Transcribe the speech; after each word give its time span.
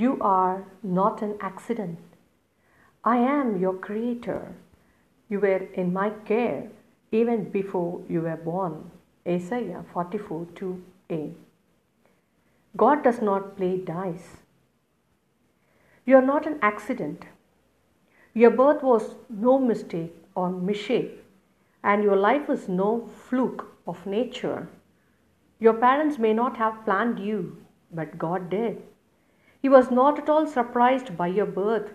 You 0.00 0.18
are 0.20 0.66
not 0.82 1.22
an 1.22 1.36
accident. 1.40 1.98
I 3.02 3.16
am 3.16 3.58
your 3.58 3.72
creator. 3.72 4.54
You 5.30 5.40
were 5.40 5.68
in 5.82 5.94
my 5.94 6.10
care 6.30 6.68
even 7.10 7.44
before 7.44 8.02
you 8.06 8.20
were 8.20 8.36
born. 8.36 8.90
Isaiah 9.26 9.86
44 9.94 10.48
2a. 10.54 11.32
God 12.76 13.02
does 13.02 13.22
not 13.22 13.56
play 13.56 13.78
dice. 13.78 14.26
You 16.04 16.16
are 16.16 16.28
not 16.30 16.46
an 16.46 16.58
accident. 16.60 17.24
Your 18.34 18.50
birth 18.50 18.82
was 18.82 19.14
no 19.30 19.58
mistake 19.58 20.14
or 20.34 20.50
misshape, 20.50 21.22
and 21.82 22.02
your 22.02 22.16
life 22.16 22.50
is 22.50 22.68
no 22.68 23.08
fluke 23.30 23.64
of 23.86 24.04
nature. 24.04 24.68
Your 25.58 25.72
parents 25.86 26.18
may 26.18 26.34
not 26.34 26.58
have 26.58 26.84
planned 26.84 27.18
you, 27.18 27.56
but 27.90 28.18
God 28.18 28.50
did. 28.50 28.82
He 29.60 29.68
was 29.68 29.90
not 29.90 30.18
at 30.18 30.28
all 30.28 30.46
surprised 30.46 31.16
by 31.16 31.28
your 31.28 31.46
birth. 31.46 31.92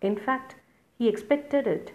In 0.00 0.16
fact, 0.16 0.56
He 0.98 1.08
expected 1.08 1.66
it. 1.66 1.92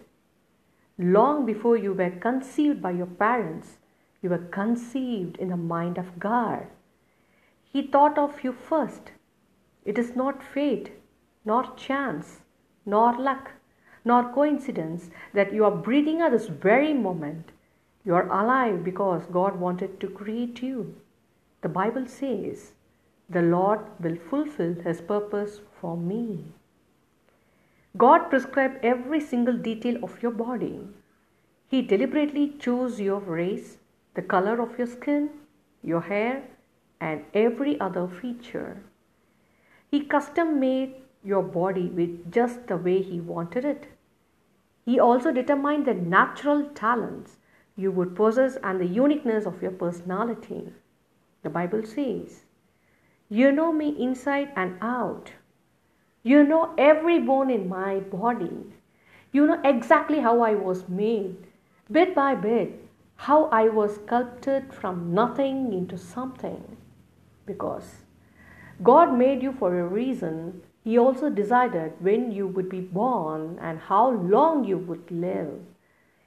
Long 0.98 1.46
before 1.46 1.76
you 1.76 1.94
were 1.94 2.10
conceived 2.10 2.82
by 2.82 2.92
your 2.92 3.08
parents, 3.08 3.78
you 4.22 4.30
were 4.30 4.38
conceived 4.38 5.38
in 5.38 5.50
the 5.50 5.58
mind 5.58 5.98
of 5.98 6.20
God. 6.20 6.68
He 7.64 7.82
thought 7.82 8.18
of 8.18 8.44
you 8.44 8.54
first. 8.54 9.12
It 9.84 10.00
is 10.00 10.16
not 10.16 10.42
fate, 10.42 10.94
nor 11.44 11.76
chance, 11.76 12.40
nor 12.86 13.14
luck, 13.18 13.52
nor 14.06 14.32
coincidence 14.32 15.10
that 15.34 15.52
you 15.52 15.66
are 15.66 15.76
breathing 15.76 16.22
at 16.22 16.32
this 16.32 16.48
very 16.48 16.94
moment. 16.94 17.52
You 18.06 18.16
are 18.16 18.30
alive 18.30 18.84
because 18.84 19.26
God 19.26 19.60
wanted 19.60 20.00
to 20.00 20.08
create 20.08 20.62
you. 20.62 20.96
The 21.62 21.70
Bible 21.70 22.08
says, 22.08 22.74
The 23.30 23.42
Lord 23.42 23.80
will 24.00 24.18
fulfill 24.18 24.76
His 24.76 25.02
purpose 25.02 25.62
for 25.82 25.98
me. 25.98 26.46
God 27.98 28.30
prescribed 28.30 28.84
every 28.84 29.20
single 29.20 29.58
detail 29.58 30.04
of 30.04 30.22
your 30.22 30.32
body. 30.32 30.80
He 31.68 31.82
deliberately 31.82 32.50
chose 32.60 33.00
your 33.00 33.20
race, 33.20 33.78
the 34.14 34.22
color 34.22 34.62
of 34.62 34.78
your 34.78 34.88
skin, 34.88 35.30
your 35.82 36.02
hair, 36.02 36.44
and 37.00 37.24
every 37.34 37.80
other 37.80 38.08
feature. 38.08 38.84
He 39.90 40.02
custom 40.02 40.60
made 40.60 40.96
your 41.24 41.42
body 41.42 41.88
with 41.88 42.32
just 42.32 42.68
the 42.68 42.78
way 42.78 43.02
He 43.02 43.20
wanted 43.20 43.66
it. 43.66 43.88
He 44.86 45.00
also 45.00 45.32
determined 45.32 45.86
the 45.86 45.94
natural 45.96 46.70
talents 46.70 47.38
you 47.76 47.92
would 47.92 48.16
possess 48.16 48.58
and 48.64 48.80
the 48.80 48.86
uniqueness 48.86 49.46
of 49.46 49.62
your 49.62 49.72
personality. 49.72 50.74
The 51.44 51.50
Bible 51.50 51.84
says, 51.84 52.44
You 53.30 53.52
know 53.52 53.74
me 53.74 53.90
inside 54.00 54.52
and 54.56 54.78
out. 54.82 55.32
You 56.22 56.44
know 56.44 56.76
every 56.78 57.20
bone 57.20 57.50
in 57.50 57.68
my 57.68 58.00
body. 58.00 58.66
You 59.32 59.48
know 59.48 59.60
exactly 59.64 60.20
how 60.20 60.42
I 60.42 60.54
was 60.54 60.88
made, 60.88 61.36
bit 61.92 62.14
by 62.14 62.36
bit, 62.36 62.88
how 63.16 63.46
I 63.46 63.70
was 63.70 63.96
sculpted 63.96 64.72
from 64.72 65.12
nothing 65.12 65.74
into 65.74 65.98
something. 65.98 66.78
Because 67.48 68.04
God 68.84 69.18
made 69.18 69.42
you 69.42 69.54
for 69.54 69.80
a 69.80 69.88
reason, 69.88 70.62
He 70.84 71.00
also 71.00 71.32
decided 71.32 71.94
when 72.00 72.32
you 72.32 72.46
would 72.46 72.70
be 72.70 72.82
born 72.82 73.58
and 73.60 73.80
how 73.80 74.12
long 74.12 74.66
you 74.66 74.78
would 74.78 75.10
live. 75.10 75.62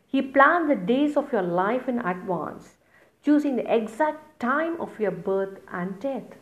He 0.08 0.20
planned 0.20 0.68
the 0.68 0.74
days 0.74 1.16
of 1.16 1.32
your 1.32 1.42
life 1.42 1.88
in 1.88 2.00
advance, 2.00 2.76
choosing 3.24 3.54
the 3.54 3.72
exact 3.72 4.40
time 4.40 4.80
of 4.80 4.98
your 4.98 5.12
birth 5.12 5.60
and 5.70 6.00
death. 6.00 6.38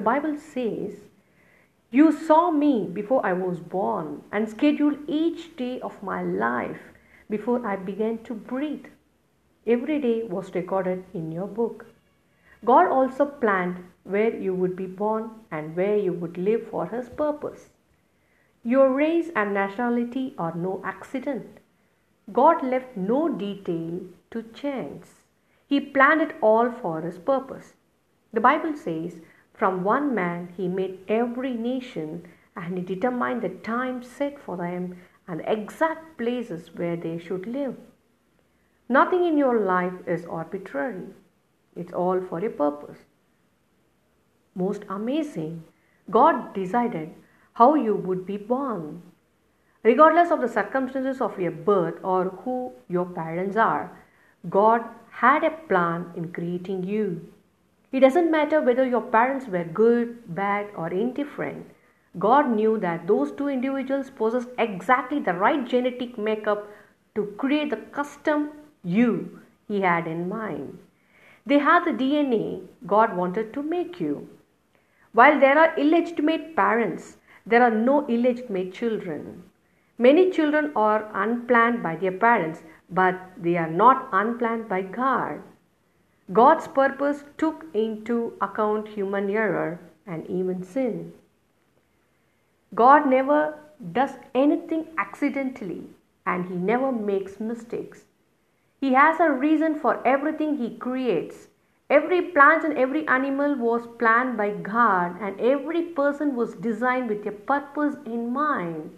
The 0.00 0.04
Bible 0.04 0.38
says, 0.38 0.94
you 1.90 2.10
saw 2.10 2.50
me 2.50 2.88
before 2.90 3.20
I 3.26 3.34
was 3.34 3.60
born 3.60 4.22
and 4.32 4.48
scheduled 4.48 4.96
each 5.06 5.54
day 5.56 5.78
of 5.80 6.02
my 6.02 6.22
life 6.22 6.80
before 7.28 7.66
I 7.66 7.76
began 7.76 8.16
to 8.24 8.32
breathe. 8.32 8.86
Every 9.66 10.00
day 10.00 10.22
was 10.22 10.54
recorded 10.54 11.04
in 11.12 11.30
your 11.30 11.46
book. 11.46 11.84
God 12.64 12.86
also 12.86 13.26
planned 13.26 13.84
where 14.04 14.34
you 14.34 14.54
would 14.54 14.74
be 14.74 14.86
born 14.86 15.32
and 15.50 15.76
where 15.76 15.98
you 15.98 16.14
would 16.14 16.38
live 16.38 16.68
for 16.70 16.86
His 16.86 17.10
purpose. 17.10 17.68
Your 18.64 18.90
race 18.94 19.28
and 19.36 19.52
nationality 19.52 20.32
are 20.38 20.54
no 20.54 20.80
accident. 20.82 21.58
God 22.32 22.64
left 22.64 22.96
no 22.96 23.28
detail 23.28 24.00
to 24.30 24.44
chance. 24.54 25.08
He 25.66 25.78
planned 25.78 26.22
it 26.22 26.36
all 26.40 26.72
for 26.72 27.02
His 27.02 27.18
purpose. 27.18 27.74
The 28.32 28.40
Bible 28.40 28.78
says, 28.78 29.20
from 29.60 29.84
one 29.84 30.14
man 30.14 30.48
he 30.56 30.66
made 30.66 30.98
every 31.06 31.52
nation, 31.52 32.26
and 32.56 32.78
he 32.78 32.82
determined 32.82 33.42
the 33.42 33.50
time 33.70 34.02
set 34.02 34.38
for 34.44 34.56
them 34.56 34.96
and 35.28 35.40
the 35.40 35.52
exact 35.52 36.16
places 36.16 36.70
where 36.74 36.96
they 36.96 37.18
should 37.18 37.46
live. 37.46 37.74
Nothing 38.88 39.26
in 39.26 39.36
your 39.36 39.60
life 39.60 39.98
is 40.06 40.24
arbitrary, 40.24 41.08
it's 41.76 41.92
all 41.92 42.22
for 42.22 42.38
a 42.44 42.48
purpose. 42.48 43.00
Most 44.54 44.86
amazing, 44.88 45.62
God 46.10 46.54
decided 46.54 47.10
how 47.52 47.74
you 47.74 47.94
would 47.94 48.24
be 48.24 48.38
born. 48.38 49.02
Regardless 49.82 50.30
of 50.30 50.40
the 50.40 50.48
circumstances 50.48 51.20
of 51.20 51.38
your 51.38 51.52
birth 51.72 51.98
or 52.02 52.30
who 52.44 52.72
your 52.88 53.04
parents 53.04 53.56
are, 53.56 53.92
God 54.48 54.82
had 55.10 55.44
a 55.44 55.50
plan 55.50 56.12
in 56.16 56.32
creating 56.32 56.82
you. 56.84 57.30
It 57.92 58.00
doesn't 58.00 58.30
matter 58.30 58.60
whether 58.60 58.86
your 58.86 59.00
parents 59.00 59.48
were 59.48 59.64
good, 59.64 60.34
bad, 60.34 60.68
or 60.76 60.88
indifferent. 60.88 61.66
God 62.18 62.50
knew 62.50 62.78
that 62.78 63.06
those 63.06 63.32
two 63.32 63.48
individuals 63.48 64.10
possessed 64.10 64.48
exactly 64.58 65.18
the 65.20 65.34
right 65.34 65.66
genetic 65.66 66.16
makeup 66.16 66.68
to 67.14 67.34
create 67.38 67.70
the 67.70 67.82
custom 67.98 68.50
you 68.84 69.40
He 69.66 69.80
had 69.80 70.06
in 70.06 70.28
mind. 70.28 70.78
They 71.46 71.58
had 71.58 71.84
the 71.84 71.92
DNA 71.92 72.66
God 72.86 73.16
wanted 73.16 73.52
to 73.54 73.62
make 73.62 74.00
you. 74.00 74.28
While 75.12 75.40
there 75.40 75.58
are 75.58 75.76
illegitimate 75.76 76.54
parents, 76.54 77.16
there 77.46 77.62
are 77.62 77.70
no 77.70 78.06
illegitimate 78.06 78.72
children. 78.72 79.42
Many 79.98 80.30
children 80.30 80.72
are 80.76 81.10
unplanned 81.12 81.82
by 81.82 81.96
their 81.96 82.12
parents, 82.12 82.62
but 82.88 83.20
they 83.36 83.56
are 83.56 83.70
not 83.70 84.08
unplanned 84.12 84.68
by 84.68 84.82
God. 84.82 85.42
God's 86.32 86.68
purpose 86.68 87.24
took 87.38 87.64
into 87.74 88.34
account 88.40 88.88
human 88.88 89.30
error 89.30 89.80
and 90.06 90.26
even 90.28 90.62
sin. 90.62 91.12
God 92.74 93.08
never 93.08 93.58
does 93.92 94.12
anything 94.34 94.86
accidentally 94.96 95.82
and 96.26 96.46
He 96.46 96.54
never 96.54 96.92
makes 96.92 97.40
mistakes. 97.40 98.04
He 98.80 98.92
has 98.92 99.18
a 99.20 99.30
reason 99.30 99.78
for 99.78 100.06
everything 100.06 100.56
He 100.56 100.76
creates. 100.76 101.48
Every 101.88 102.22
plant 102.22 102.64
and 102.64 102.78
every 102.78 103.06
animal 103.08 103.56
was 103.56 103.88
planned 103.98 104.36
by 104.36 104.50
God, 104.50 105.20
and 105.20 105.40
every 105.40 105.82
person 105.82 106.36
was 106.36 106.54
designed 106.54 107.08
with 107.08 107.26
a 107.26 107.32
purpose 107.32 107.96
in 108.06 108.32
mind. 108.32 108.96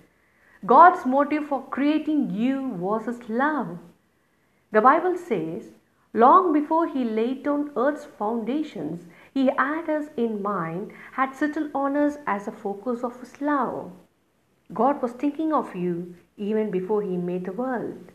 God's 0.66 1.06
motive 1.06 1.46
for 1.48 1.64
creating 1.70 2.30
you 2.30 2.68
was 2.68 3.06
His 3.06 3.30
love. 3.30 3.78
The 4.72 4.82
Bible 4.82 5.16
says, 5.16 5.70
Long 6.14 6.52
before 6.52 6.86
he 6.86 7.04
laid 7.04 7.42
down 7.42 7.70
earth's 7.76 8.04
foundations, 8.04 9.06
he 9.32 9.46
had 9.46 9.88
us 9.88 10.08
in 10.16 10.42
mind, 10.42 10.92
had 11.12 11.34
settled 11.34 11.70
on 11.74 11.96
us 11.96 12.18
as 12.26 12.46
a 12.46 12.52
focus 12.52 13.02
of 13.02 13.18
his 13.20 13.40
love. 13.40 13.92
God 14.74 15.00
was 15.02 15.12
thinking 15.12 15.52
of 15.52 15.74
you 15.74 16.14
even 16.36 16.70
before 16.70 17.02
he 17.02 17.16
made 17.16 17.46
the 17.46 17.52
world. 17.52 18.12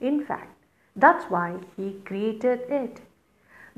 In 0.00 0.24
fact, 0.24 0.56
that's 0.96 1.26
why 1.26 1.58
he 1.76 2.00
created 2.04 2.60
it. 2.70 3.00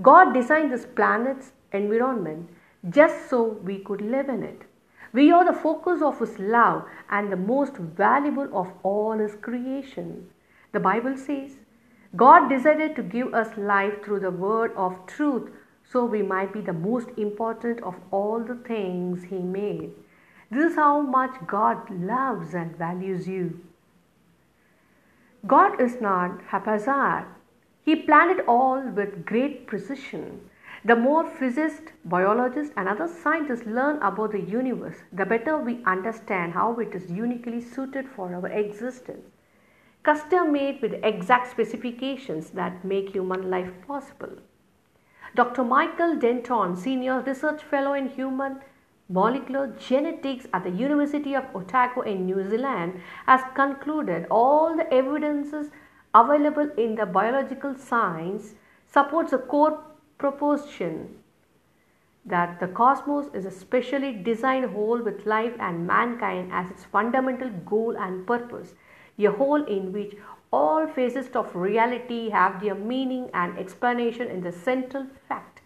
God 0.03 0.33
designed 0.33 0.73
this 0.73 0.87
planet's 0.87 1.53
environment 1.73 2.51
just 2.89 3.29
so 3.29 3.43
we 3.43 3.79
could 3.79 4.01
live 4.01 4.29
in 4.29 4.43
it. 4.43 4.63
We 5.13 5.33
are 5.33 5.45
the 5.45 5.59
focus 5.59 6.03
of 6.03 6.19
His 6.21 6.39
love 6.39 6.85
and 7.09 7.33
the 7.33 7.37
most 7.37 7.77
valuable 7.77 8.49
of 8.53 8.73
all 8.83 9.19
His 9.19 9.35
creation. 9.35 10.29
The 10.73 10.81
Bible 10.81 11.17
says, 11.17 11.57
God 12.15 12.49
decided 12.49 12.95
to 12.97 13.03
give 13.03 13.35
us 13.35 13.57
life 13.57 14.05
through 14.05 14.21
the 14.21 14.31
word 14.31 14.73
of 14.77 15.07
truth 15.07 15.51
so 15.85 16.05
we 16.05 16.23
might 16.23 16.53
be 16.53 16.61
the 16.61 16.73
most 16.73 17.09
important 17.17 17.83
of 17.83 17.97
all 18.11 18.41
the 18.41 18.55
things 18.55 19.25
He 19.25 19.39
made. 19.39 19.91
This 20.51 20.71
is 20.71 20.77
how 20.77 21.01
much 21.01 21.35
God 21.47 21.91
loves 21.91 22.55
and 22.55 22.77
values 22.77 23.27
you. 23.27 23.61
God 25.47 25.81
is 25.81 26.01
not 26.01 26.43
haphazard. 26.49 27.25
He 27.85 27.97
planned 27.97 28.39
it 28.39 28.49
all 28.49 28.81
with 28.81 29.27
great 29.27 29.67
precision. 29.67 30.49
The 30.85 30.97
more 30.97 31.29
physicists, 31.29 31.93
biologists, 32.05 32.73
and 32.77 32.89
other 32.89 33.09
scientists 33.09 33.67
learn 33.67 33.97
about 34.03 34.33
the 34.33 34.41
universe, 34.41 34.99
the 35.13 35.27
better 35.27 35.59
we 35.59 35.83
understand 35.85 36.53
how 36.53 36.79
it 36.79 36.95
is 36.95 37.11
uniquely 37.11 37.61
suited 37.61 38.09
for 38.09 38.33
our 38.35 38.49
existence 38.49 39.25
custom 40.07 40.53
made 40.53 40.81
with 40.81 41.01
exact 41.03 41.51
specifications 41.51 42.51
that 42.51 42.85
make 42.85 43.11
human 43.11 43.51
life 43.51 43.73
possible. 43.87 44.37
Dr. 45.35 45.65
Michael 45.65 46.15
Denton, 46.17 46.77
Senior 46.77 47.21
Research 47.21 47.63
Fellow 47.63 47.93
in 47.93 48.09
Human 48.11 48.61
Molecular 49.09 49.67
genetics 49.79 50.47
at 50.53 50.65
the 50.65 50.71
University 50.71 51.35
of 51.35 51.45
Otago 51.55 52.01
in 52.03 52.25
New 52.27 52.49
Zealand 52.49 53.01
has 53.27 53.41
concluded 53.55 54.27
all 54.31 54.77
the 54.77 54.93
evidences 54.93 55.71
available 56.15 56.71
in 56.77 56.95
the 56.95 57.07
biological 57.07 57.77
science 57.77 58.55
supports 58.93 59.33
a 59.33 59.39
core 59.39 59.79
proposition 60.19 61.19
that 62.25 62.59
the 62.59 62.67
cosmos 62.67 63.27
is 63.33 63.45
a 63.45 63.51
specially 63.51 64.13
designed 64.13 64.71
whole 64.71 65.01
with 65.01 65.27
life 65.27 65.55
and 65.61 65.87
mankind 65.87 66.51
as 66.53 66.71
its 66.71 66.85
fundamental 66.85 67.51
goal 67.65 67.97
and 67.97 68.27
purpose, 68.27 68.75
a 69.19 69.31
whole 69.31 69.65
in 69.65 69.93
which 69.93 70.17
all 70.53 70.87
phases 70.87 71.29
of 71.35 71.55
reality 71.55 72.31
have 72.31 72.61
their 72.61 72.75
meaning 72.75 73.31
and 73.35 73.59
explanation 73.59 74.29
in 74.29 74.41
the 74.43 74.53
central 74.53 75.07
fact. 75.29 75.61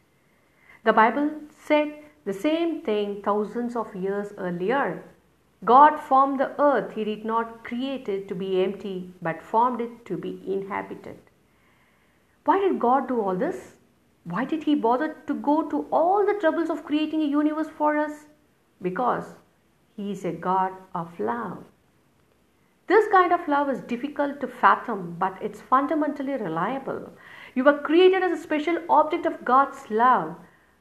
The 0.85 0.93
Bible 0.93 1.31
said 1.67 1.94
the 2.25 2.32
same 2.32 2.82
thing 2.82 3.23
thousands 3.23 3.76
of 3.76 3.94
years 3.94 4.32
earlier. 4.38 5.02
God 5.64 5.99
formed 6.00 6.41
the 6.41 6.58
earth, 6.61 6.93
He 6.93 7.05
did 7.05 7.25
not 7.25 7.64
create 7.64 8.08
it 8.08 8.29
to 8.29 8.35
be 8.35 8.62
empty, 8.62 9.12
but 9.20 9.43
formed 9.43 9.81
it 9.81 10.06
to 10.06 10.17
be 10.17 10.43
inhabited. 10.47 11.19
Why 12.44 12.58
did 12.61 12.81
God 12.81 13.08
do 13.08 13.20
all 13.20 13.37
this? 13.37 13.75
Why 14.25 14.44
did 14.44 14.64
he 14.64 14.75
bother 14.75 15.17
to 15.26 15.35
go 15.35 15.69
to 15.70 15.87
all 15.91 16.26
the 16.26 16.38
troubles 16.41 16.70
of 16.70 16.85
creating 16.85 17.23
a 17.23 17.26
universe 17.26 17.69
for 17.69 17.97
us? 17.97 18.26
Because 18.82 19.35
he 19.97 20.12
is 20.12 20.25
a 20.25 20.32
God 20.32 20.73
of 20.94 21.19
love. 21.19 21.64
This 22.91 23.07
kind 23.13 23.33
of 23.33 23.47
love 23.47 23.69
is 23.71 23.83
difficult 23.83 24.41
to 24.41 24.49
fathom, 24.49 25.15
but 25.17 25.39
it's 25.41 25.61
fundamentally 25.61 26.33
reliable. 26.33 27.13
You 27.55 27.63
were 27.63 27.79
created 27.79 28.25
as 28.25 28.33
a 28.37 28.43
special 28.43 28.79
object 28.89 29.27
of 29.27 29.45
God's 29.45 29.89
love. 29.91 30.35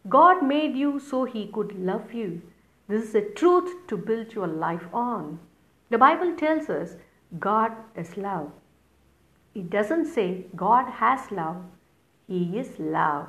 God 0.07 0.41
made 0.41 0.75
you 0.75 0.99
so 0.99 1.25
he 1.25 1.45
could 1.53 1.77
love 1.77 2.11
you. 2.11 2.41
This 2.87 3.03
is 3.03 3.13
a 3.13 3.29
truth 3.41 3.85
to 3.89 3.95
build 3.95 4.33
your 4.33 4.47
life 4.47 4.87
on. 4.91 5.37
The 5.91 5.99
Bible 5.99 6.35
tells 6.35 6.67
us 6.67 6.95
God 7.39 7.73
is 7.95 8.17
love. 8.17 8.51
It 9.53 9.69
doesn't 9.69 10.07
say 10.07 10.47
God 10.55 10.89
has 10.89 11.31
love, 11.31 11.63
he 12.27 12.57
is 12.57 12.79
love. 12.79 13.27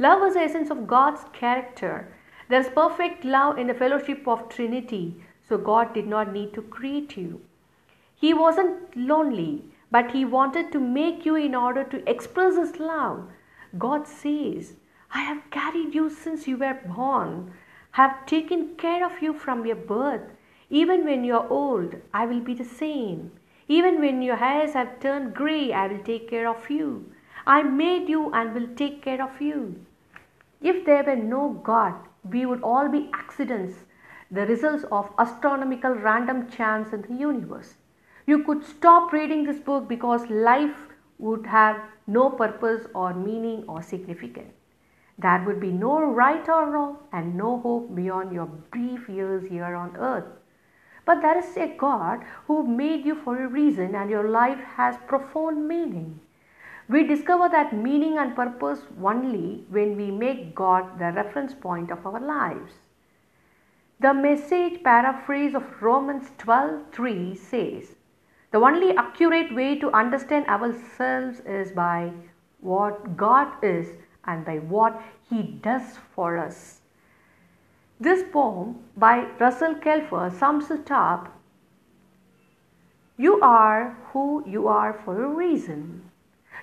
Love 0.00 0.26
is 0.26 0.34
the 0.34 0.40
essence 0.40 0.70
of 0.70 0.88
God's 0.88 1.20
character. 1.32 2.12
There 2.48 2.60
is 2.60 2.70
perfect 2.74 3.24
love 3.24 3.56
in 3.56 3.68
the 3.68 3.82
fellowship 3.82 4.26
of 4.26 4.48
Trinity, 4.48 5.14
so 5.48 5.56
God 5.56 5.94
did 5.94 6.08
not 6.08 6.32
need 6.32 6.54
to 6.54 6.62
create 6.62 7.16
you. 7.16 7.40
He 8.18 8.32
wasn't 8.32 8.96
lonely, 8.96 9.64
but 9.90 10.10
He 10.10 10.24
wanted 10.24 10.72
to 10.72 10.80
make 10.80 11.26
you 11.26 11.36
in 11.36 11.54
order 11.54 11.84
to 11.84 12.08
express 12.10 12.56
His 12.56 12.80
love. 12.80 13.28
God 13.78 14.08
says, 14.08 14.74
I 15.12 15.20
have 15.20 15.50
carried 15.50 15.94
you 15.94 16.08
since 16.10 16.48
you 16.48 16.56
were 16.56 16.80
born, 16.86 17.52
have 17.92 18.26
taken 18.26 18.74
care 18.76 19.04
of 19.04 19.22
you 19.22 19.32
from 19.32 19.66
your 19.66 19.76
birth. 19.76 20.22
Even 20.70 21.04
when 21.04 21.24
you 21.24 21.36
are 21.36 21.48
old, 21.48 21.94
I 22.12 22.26
will 22.26 22.40
be 22.40 22.54
the 22.54 22.64
same. 22.64 23.32
Even 23.68 24.00
when 24.00 24.22
your 24.22 24.36
hairs 24.36 24.72
have 24.72 24.98
turned 25.00 25.34
grey, 25.34 25.72
I 25.72 25.86
will 25.86 26.02
take 26.02 26.28
care 26.28 26.48
of 26.48 26.70
you. 26.70 27.12
I 27.46 27.62
made 27.62 28.08
you 28.08 28.32
and 28.32 28.54
will 28.54 28.68
take 28.76 29.02
care 29.02 29.22
of 29.22 29.40
you. 29.40 29.84
If 30.60 30.84
there 30.84 31.04
were 31.04 31.16
no 31.16 31.50
God, 31.62 31.94
we 32.24 32.46
would 32.46 32.62
all 32.62 32.88
be 32.88 33.10
accidents, 33.12 33.84
the 34.30 34.46
results 34.46 34.84
of 34.90 35.12
astronomical 35.18 35.92
random 35.92 36.50
chance 36.50 36.92
in 36.92 37.02
the 37.02 37.14
universe. 37.14 37.74
You 38.26 38.42
could 38.42 38.64
stop 38.64 39.12
reading 39.12 39.44
this 39.44 39.60
book 39.60 39.86
because 39.88 40.28
life 40.28 40.88
would 41.18 41.46
have 41.46 41.80
no 42.08 42.28
purpose 42.30 42.86
or 42.92 43.14
meaning 43.14 43.64
or 43.68 43.82
significance. 43.82 44.52
There 45.18 45.44
would 45.46 45.60
be 45.60 45.70
no 45.70 46.02
right 46.02 46.48
or 46.48 46.70
wrong 46.70 46.96
and 47.12 47.36
no 47.36 47.60
hope 47.60 47.94
beyond 47.94 48.32
your 48.32 48.46
brief 48.46 49.08
years 49.08 49.48
here 49.48 49.76
on 49.76 49.96
earth. 49.96 50.26
But 51.04 51.22
there 51.22 51.38
is 51.38 51.56
a 51.56 51.74
God 51.78 52.24
who 52.48 52.66
made 52.66 53.06
you 53.06 53.14
for 53.14 53.40
a 53.40 53.48
reason 53.48 53.94
and 53.94 54.10
your 54.10 54.28
life 54.28 54.58
has 54.74 54.96
profound 55.06 55.68
meaning. 55.68 56.18
We 56.88 57.06
discover 57.06 57.48
that 57.48 57.72
meaning 57.72 58.18
and 58.18 58.34
purpose 58.34 58.80
only 59.02 59.64
when 59.68 59.96
we 59.96 60.10
make 60.10 60.54
God 60.54 60.98
the 60.98 61.12
reference 61.12 61.54
point 61.54 61.92
of 61.92 62.04
our 62.04 62.20
lives. 62.20 62.72
The 64.00 64.12
message 64.12 64.82
paraphrase 64.82 65.54
of 65.54 65.80
Romans 65.80 66.30
12:3 66.38 67.36
says, 67.36 67.95
"The 68.50 68.58
only 68.58 68.96
accurate 68.96 69.54
way 69.54 69.78
to 69.78 69.90
understand 69.92 70.46
ourselves 70.46 71.40
is 71.40 71.72
by 71.72 72.12
what 72.60 73.16
God 73.16 73.48
is 73.62 73.96
and 74.24 74.44
by 74.44 74.58
what 74.58 75.02
he 75.28 75.42
does 75.42 75.98
for 76.14 76.36
us." 76.36 76.82
This 77.98 78.22
poem 78.22 78.84
by 78.96 79.26
Russell 79.40 79.74
Kelfer 79.76 80.30
sums 80.30 80.70
it 80.70 80.90
up. 80.90 81.28
You 83.16 83.40
are 83.40 83.96
who 84.12 84.44
you 84.46 84.68
are 84.68 84.92
for 84.92 85.22
a 85.24 85.28
reason. 85.28 86.10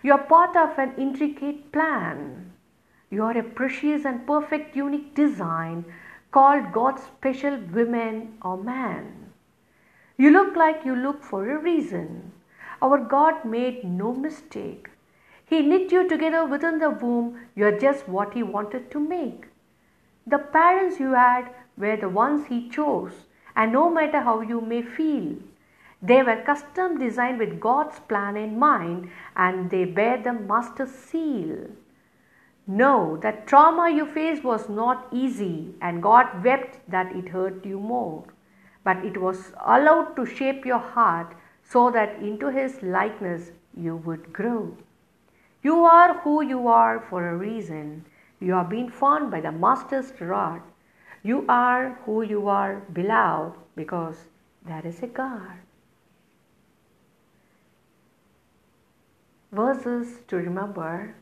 You 0.03 0.13
are 0.13 0.23
part 0.23 0.55
of 0.55 0.77
an 0.77 0.93
intricate 0.97 1.71
plan. 1.71 2.51
You 3.09 3.23
are 3.23 3.37
a 3.37 3.43
precious 3.43 4.05
and 4.05 4.27
perfect 4.27 4.75
unique 4.75 5.15
design 5.15 5.85
called 6.31 6.71
God's 6.71 7.03
special 7.03 7.57
woman 7.57 8.37
or 8.41 8.57
man. 8.57 9.22
You 10.15 10.29
look 10.29 10.55
like 10.55 10.85
you 10.85 10.95
look 10.95 11.23
for 11.23 11.49
a 11.49 11.57
reason. 11.57 12.33
Our 12.81 12.99
God 12.99 13.45
made 13.45 13.83
no 13.83 14.13
mistake. 14.13 14.89
He 15.45 15.61
knit 15.61 15.91
you 15.91 16.07
together 16.07 16.45
within 16.45 16.77
the 16.79 16.91
womb. 16.91 17.39
You 17.55 17.65
are 17.65 17.79
just 17.79 18.07
what 18.07 18.33
He 18.33 18.43
wanted 18.43 18.91
to 18.91 18.99
make. 18.99 19.47
The 20.27 20.37
parents 20.37 20.99
you 20.99 21.13
had 21.13 21.49
were 21.77 21.97
the 21.97 22.09
ones 22.09 22.47
He 22.47 22.69
chose, 22.69 23.25
and 23.55 23.71
no 23.73 23.89
matter 23.89 24.21
how 24.21 24.41
you 24.41 24.61
may 24.61 24.81
feel, 24.83 25.37
they 26.01 26.21
were 26.21 26.43
custom 26.45 26.99
designed 26.99 27.39
with 27.39 27.59
God's 27.59 27.99
plan 28.01 28.35
in 28.35 28.59
mind 28.59 29.09
and 29.35 29.71
they 29.71 29.85
bear 29.85 30.21
the 30.21 30.33
master 30.33 30.85
seal. 30.85 31.67
Know 32.67 33.17
that 33.21 33.47
trauma 33.47 33.89
you 33.89 34.05
faced 34.05 34.43
was 34.43 34.69
not 34.69 35.07
easy 35.11 35.75
and 35.81 36.03
God 36.03 36.43
wept 36.43 36.79
that 36.89 37.15
it 37.15 37.29
hurt 37.29 37.65
you 37.65 37.79
more. 37.79 38.25
But 38.83 39.05
it 39.05 39.17
was 39.17 39.53
allowed 39.65 40.15
to 40.15 40.25
shape 40.25 40.65
your 40.65 40.79
heart 40.79 41.35
so 41.63 41.89
that 41.91 42.21
into 42.21 42.51
His 42.51 42.81
likeness 42.83 43.51
you 43.75 43.95
would 43.97 44.33
grow. 44.33 44.77
You 45.63 45.85
are 45.85 46.19
who 46.19 46.41
you 46.41 46.67
are 46.67 46.99
for 46.99 47.27
a 47.27 47.37
reason. 47.37 48.05
You 48.39 48.55
are 48.55 48.65
being 48.65 48.89
formed 48.89 49.31
by 49.31 49.39
the 49.39 49.51
Master's 49.51 50.11
rod. 50.19 50.61
You 51.23 51.45
are 51.47 51.97
who 52.05 52.21
you 52.21 52.49
are, 52.49 52.81
beloved, 52.91 53.57
because 53.75 54.17
there 54.65 54.85
is 54.85 55.01
a 55.01 55.07
God. 55.07 55.57
Verses 59.53 60.19
to 60.27 60.35
remember 60.35 61.15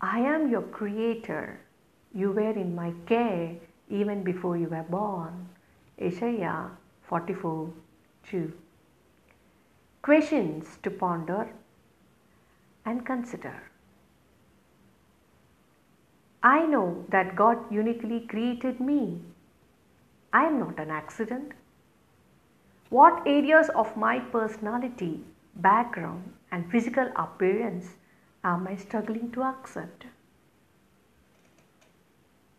I 0.00 0.18
am 0.20 0.50
your 0.50 0.62
creator. 0.62 1.60
You 2.12 2.32
were 2.32 2.50
in 2.50 2.74
my 2.74 2.92
care 3.06 3.56
even 3.88 4.22
before 4.22 4.56
you 4.58 4.68
were 4.68 4.82
born. 4.82 5.48
Isaiah 6.00 6.72
44 7.08 7.72
2. 8.30 8.52
Questions 10.02 10.78
to 10.82 10.90
ponder 10.90 11.48
and 12.84 13.06
consider. 13.06 13.70
I 16.42 16.66
know 16.66 17.06
that 17.08 17.34
God 17.34 17.72
uniquely 17.72 18.20
created 18.20 18.78
me. 18.78 19.22
I 20.34 20.44
am 20.44 20.58
not 20.58 20.78
an 20.78 20.90
accident. 20.90 21.52
What 22.90 23.26
areas 23.26 23.70
of 23.70 23.96
my 23.96 24.18
personality, 24.18 25.24
background, 25.54 26.34
and 26.52 26.70
physical 26.70 27.10
appearance 27.16 27.94
am 28.44 28.68
I 28.68 28.76
struggling 28.76 29.32
to 29.32 29.42
accept? 29.44 30.04